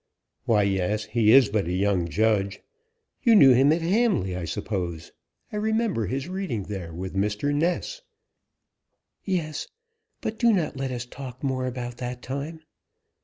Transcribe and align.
"Why, 0.45 0.63
yes. 0.63 1.03
He's 1.05 1.49
but 1.49 1.67
a 1.67 1.71
young 1.71 2.07
judge. 2.09 2.61
You 3.21 3.35
knew 3.35 3.53
him 3.53 3.71
at 3.71 3.83
Hamley, 3.83 4.35
I 4.35 4.45
suppose? 4.45 5.11
I 5.53 5.57
remember 5.57 6.07
his 6.07 6.27
reading 6.27 6.63
there 6.63 6.91
with 6.91 7.13
Mr. 7.13 7.53
Ness." 7.53 8.01
"Yes, 9.25 9.67
but 10.19 10.39
do 10.39 10.53
not 10.53 10.75
let 10.75 10.89
us 10.89 11.05
talk 11.05 11.43
more 11.43 11.67
about 11.67 11.97
that 11.97 12.23
time. 12.23 12.61